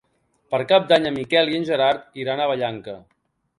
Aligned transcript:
Per 0.55 0.59
Cap 0.71 0.87
d'Any 0.91 1.05
en 1.09 1.13
Miquel 1.19 1.53
i 1.53 1.59
en 1.59 1.69
Gerard 1.69 2.19
iran 2.25 2.41
a 2.47 2.51
Vallanca. 2.55 2.99